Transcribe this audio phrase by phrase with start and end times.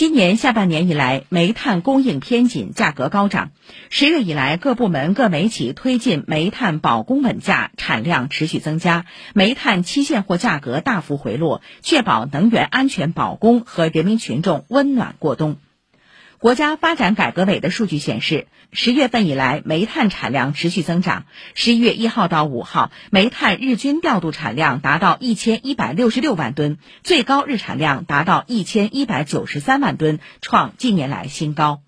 [0.00, 3.50] 今年下半年以来，煤炭供应偏紧，价格高涨。
[3.90, 9.04] 十月以来，各部门各煤企推进煤炭保供稳价，产量持续增加，
[9.34, 15.58] 煤炭期现货价格大幅回落，确保能源安全保供和人民群众温暖过冬。
[16.40, 21.26] 国家发展改革委的数据显示，十月份以来，煤炭产量持续增长。
[21.52, 31.82] 十一月一号到五号，煤炭日均调度产量达到一千一百六十六万吨，最高日产量达到一千一百九十三万吨，创近年来新高。